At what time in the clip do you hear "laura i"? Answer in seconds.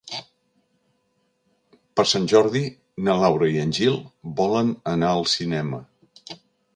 3.23-3.61